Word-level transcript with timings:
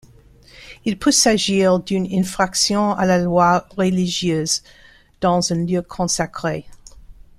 Il 0.83 0.97
peut 0.97 1.11
s'agir 1.11 1.79
d’une 1.79 2.11
infraction 2.11 2.93
à 2.95 3.05
la 3.05 3.19
loi 3.19 3.67
religieuse 3.77 4.63
dans 5.19 5.53
un 5.53 5.63
lieu 5.63 5.83
consacré. 5.83 6.65